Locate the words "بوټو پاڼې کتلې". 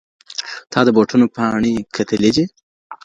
0.95-2.31